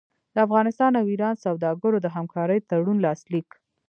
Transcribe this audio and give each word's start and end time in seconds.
د 0.33 0.35
افغانستان 0.47 0.91
او 0.99 1.05
ایران 1.11 1.35
سوداګرو 1.45 1.97
د 2.01 2.07
همکارۍ 2.15 2.59
تړون 2.69 2.97
لاسلیک 3.05 3.49